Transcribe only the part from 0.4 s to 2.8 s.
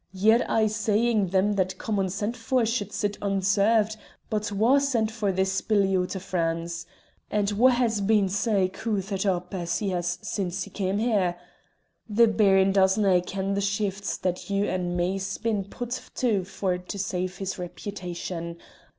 aye saying them that come unsent for